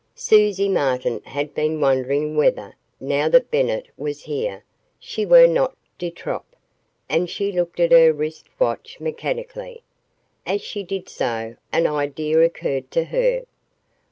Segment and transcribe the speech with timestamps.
[0.15, 4.63] Susie Martin had been wondering whether, now that Bennett was here,
[4.99, 6.55] she were not de trop,
[7.07, 9.83] and she looked at her wrist watch mechanically.
[10.43, 13.43] As she did so, an idea occurred to her.